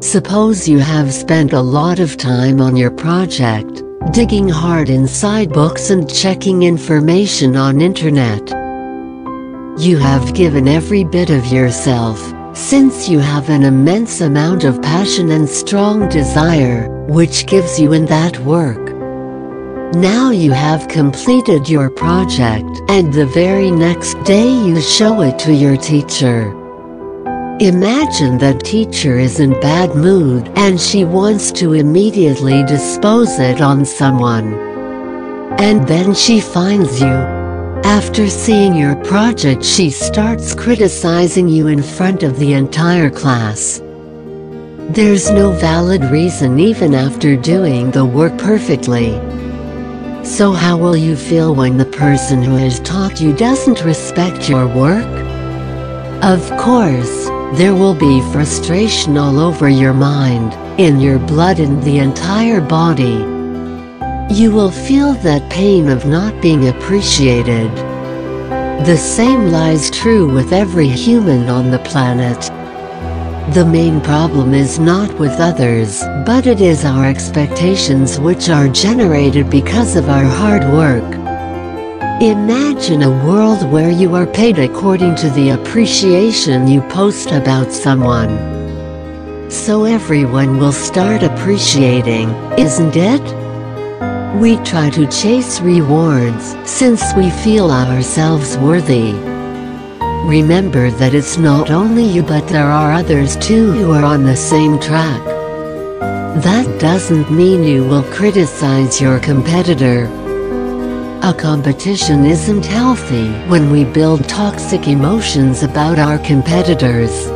Suppose 0.00 0.68
you 0.68 0.78
have 0.78 1.12
spent 1.12 1.52
a 1.52 1.60
lot 1.60 1.98
of 1.98 2.16
time 2.16 2.60
on 2.60 2.76
your 2.76 2.90
project, 2.90 3.82
digging 4.12 4.48
hard 4.48 4.90
inside 4.90 5.52
books 5.52 5.90
and 5.90 6.08
checking 6.08 6.62
information 6.62 7.56
on 7.56 7.80
internet. 7.80 8.48
You 9.76 9.98
have 9.98 10.34
given 10.34 10.68
every 10.68 11.02
bit 11.02 11.30
of 11.30 11.46
yourself, 11.46 12.32
since 12.56 13.08
you 13.08 13.18
have 13.18 13.50
an 13.50 13.64
immense 13.64 14.20
amount 14.20 14.62
of 14.62 14.80
passion 14.80 15.32
and 15.32 15.48
strong 15.48 16.08
desire, 16.08 16.88
which 17.08 17.46
gives 17.46 17.80
you 17.80 17.92
in 17.92 18.04
that 18.04 18.38
work. 18.38 18.94
Now 19.96 20.30
you 20.30 20.52
have 20.52 20.86
completed 20.86 21.68
your 21.68 21.90
project 21.90 22.68
and 22.88 23.12
the 23.12 23.26
very 23.26 23.72
next 23.72 24.14
day 24.22 24.48
you 24.48 24.80
show 24.80 25.22
it 25.22 25.40
to 25.40 25.52
your 25.52 25.76
teacher. 25.76 26.67
Imagine 27.60 28.38
that 28.38 28.60
teacher 28.60 29.18
is 29.18 29.40
in 29.40 29.50
bad 29.60 29.96
mood 29.96 30.48
and 30.54 30.80
she 30.80 31.04
wants 31.04 31.50
to 31.50 31.72
immediately 31.72 32.62
dispose 32.62 33.36
it 33.40 33.60
on 33.60 33.84
someone. 33.84 34.54
And 35.58 35.84
then 35.88 36.14
she 36.14 36.38
finds 36.38 37.00
you. 37.00 37.16
After 37.82 38.28
seeing 38.28 38.76
your 38.76 38.94
project 38.94 39.64
she 39.64 39.90
starts 39.90 40.54
criticizing 40.54 41.48
you 41.48 41.66
in 41.66 41.82
front 41.82 42.22
of 42.22 42.38
the 42.38 42.52
entire 42.52 43.10
class. 43.10 43.82
There's 44.90 45.28
no 45.28 45.50
valid 45.50 46.04
reason 46.12 46.60
even 46.60 46.94
after 46.94 47.34
doing 47.34 47.90
the 47.90 48.04
work 48.04 48.38
perfectly. 48.38 49.14
So 50.24 50.52
how 50.52 50.76
will 50.76 50.96
you 50.96 51.16
feel 51.16 51.56
when 51.56 51.76
the 51.76 51.86
person 51.86 52.40
who 52.40 52.54
has 52.54 52.78
taught 52.80 53.20
you 53.20 53.32
doesn't 53.32 53.84
respect 53.84 54.48
your 54.48 54.68
work? 54.68 55.26
Of 56.22 56.48
course, 56.56 57.27
there 57.54 57.74
will 57.74 57.94
be 57.94 58.20
frustration 58.32 59.16
all 59.16 59.38
over 59.40 59.68
your 59.68 59.94
mind, 59.94 60.52
in 60.78 61.00
your 61.00 61.18
blood 61.18 61.58
and 61.58 61.82
the 61.82 61.98
entire 61.98 62.60
body. 62.60 63.24
You 64.32 64.52
will 64.52 64.70
feel 64.70 65.14
that 65.14 65.50
pain 65.50 65.88
of 65.88 66.04
not 66.04 66.40
being 66.42 66.68
appreciated. 66.68 67.74
The 68.84 68.96
same 68.96 69.50
lies 69.50 69.90
true 69.90 70.32
with 70.32 70.52
every 70.52 70.88
human 70.88 71.48
on 71.48 71.70
the 71.70 71.80
planet. 71.80 72.38
The 73.54 73.64
main 73.64 74.02
problem 74.02 74.52
is 74.52 74.78
not 74.78 75.10
with 75.18 75.40
others, 75.40 76.02
but 76.26 76.46
it 76.46 76.60
is 76.60 76.84
our 76.84 77.06
expectations 77.06 78.20
which 78.20 78.50
are 78.50 78.68
generated 78.68 79.48
because 79.48 79.96
of 79.96 80.10
our 80.10 80.24
hard 80.24 80.62
work. 80.70 81.17
Imagine 82.20 83.04
a 83.04 83.24
world 83.24 83.70
where 83.70 83.92
you 83.92 84.16
are 84.16 84.26
paid 84.26 84.58
according 84.58 85.14
to 85.14 85.30
the 85.30 85.50
appreciation 85.50 86.66
you 86.66 86.80
post 86.80 87.30
about 87.30 87.70
someone. 87.70 88.28
So 89.48 89.84
everyone 89.84 90.58
will 90.58 90.72
start 90.72 91.22
appreciating, 91.22 92.28
isn't 92.58 92.96
it? 92.96 93.22
We 94.40 94.56
try 94.64 94.90
to 94.90 95.06
chase 95.06 95.60
rewards 95.60 96.56
since 96.68 97.14
we 97.14 97.30
feel 97.30 97.70
ourselves 97.70 98.58
worthy. 98.58 99.12
Remember 100.26 100.90
that 100.90 101.14
it's 101.14 101.38
not 101.38 101.70
only 101.70 102.02
you 102.02 102.24
but 102.24 102.48
there 102.48 102.66
are 102.66 102.94
others 102.94 103.36
too 103.36 103.70
who 103.70 103.92
are 103.92 104.04
on 104.04 104.24
the 104.24 104.34
same 104.34 104.80
track. 104.80 105.24
That 106.42 106.80
doesn't 106.80 107.30
mean 107.30 107.62
you 107.62 107.84
will 107.84 108.02
criticize 108.02 109.00
your 109.00 109.20
competitor, 109.20 110.08
a 111.28 111.34
competition 111.34 112.24
isn't 112.24 112.64
healthy 112.64 113.30
when 113.50 113.70
we 113.70 113.84
build 113.84 114.26
toxic 114.26 114.88
emotions 114.88 115.62
about 115.62 115.98
our 115.98 116.18
competitors. 116.20 117.26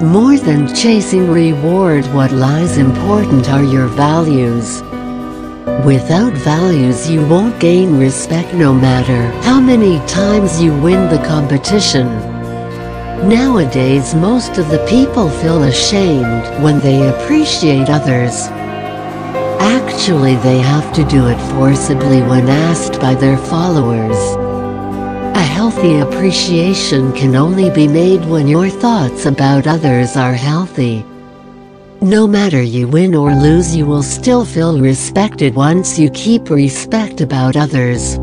More 0.00 0.38
than 0.38 0.72
chasing 0.72 1.28
reward 1.28 2.04
what 2.14 2.30
lies 2.30 2.78
important 2.78 3.50
are 3.50 3.64
your 3.64 3.88
values. 3.88 4.80
Without 5.84 6.34
values 6.34 7.10
you 7.10 7.26
won't 7.26 7.58
gain 7.58 7.98
respect 7.98 8.54
no 8.54 8.72
matter 8.72 9.22
how 9.42 9.60
many 9.60 9.98
times 10.06 10.62
you 10.62 10.70
win 10.80 11.10
the 11.10 11.26
competition. 11.26 12.06
Nowadays 13.28 14.14
most 14.14 14.56
of 14.56 14.68
the 14.70 14.86
people 14.88 15.28
feel 15.30 15.64
ashamed 15.64 16.44
when 16.62 16.78
they 16.78 17.08
appreciate 17.08 17.88
others. 17.88 18.48
Actually 19.64 20.36
they 20.36 20.58
have 20.58 20.92
to 20.92 21.02
do 21.04 21.26
it 21.26 21.38
forcibly 21.52 22.20
when 22.20 22.50
asked 22.50 23.00
by 23.00 23.14
their 23.14 23.38
followers. 23.38 24.18
A 25.34 25.40
healthy 25.40 26.00
appreciation 26.00 27.10
can 27.14 27.34
only 27.34 27.70
be 27.70 27.88
made 27.88 28.22
when 28.26 28.46
your 28.46 28.68
thoughts 28.68 29.24
about 29.24 29.66
others 29.66 30.18
are 30.18 30.34
healthy. 30.34 31.02
No 32.02 32.26
matter 32.26 32.60
you 32.60 32.86
win 32.86 33.14
or 33.14 33.32
lose 33.34 33.74
you 33.74 33.86
will 33.86 34.02
still 34.02 34.44
feel 34.44 34.78
respected 34.78 35.54
once 35.54 35.98
you 35.98 36.10
keep 36.10 36.50
respect 36.50 37.22
about 37.22 37.56
others. 37.56 38.16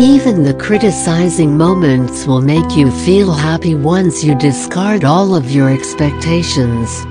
Even 0.00 0.42
the 0.42 0.58
criticizing 0.58 1.56
moments 1.56 2.26
will 2.26 2.40
make 2.40 2.76
you 2.76 2.90
feel 2.90 3.32
happy 3.32 3.76
once 3.76 4.24
you 4.24 4.34
discard 4.34 5.04
all 5.04 5.36
of 5.36 5.52
your 5.52 5.70
expectations. 5.70 7.06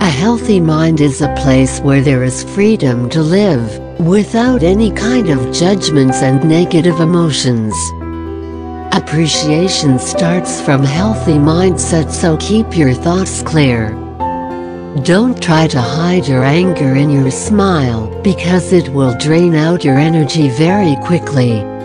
A 0.00 0.08
healthy 0.08 0.60
mind 0.60 1.00
is 1.00 1.22
a 1.22 1.34
place 1.36 1.80
where 1.80 2.02
there 2.02 2.22
is 2.22 2.44
freedom 2.44 3.08
to 3.10 3.22
live, 3.22 3.78
without 3.98 4.62
any 4.62 4.90
kind 4.90 5.30
of 5.30 5.54
judgments 5.54 6.22
and 6.22 6.48
negative 6.48 7.00
emotions. 7.00 7.74
Appreciation 8.92 9.98
starts 9.98 10.60
from 10.60 10.82
healthy 10.82 11.34
mindset 11.34 12.10
so 12.10 12.36
keep 12.36 12.76
your 12.76 12.94
thoughts 12.94 13.42
clear. 13.42 13.90
Don't 15.02 15.42
try 15.42 15.66
to 15.68 15.80
hide 15.80 16.26
your 16.26 16.44
anger 16.44 16.94
in 16.94 17.10
your 17.10 17.30
smile 17.30 18.06
because 18.22 18.72
it 18.72 18.88
will 18.90 19.16
drain 19.18 19.54
out 19.54 19.84
your 19.84 19.96
energy 19.96 20.48
very 20.48 20.96
quickly. 21.04 21.75